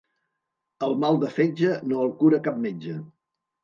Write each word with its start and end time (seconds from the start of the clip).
El 0.87 0.97
mal 1.03 1.21
de 1.25 1.31
fetge 1.37 1.79
no 1.93 2.03
el 2.09 2.13
cura 2.25 2.45
cap 2.51 2.63
metge. 2.69 3.01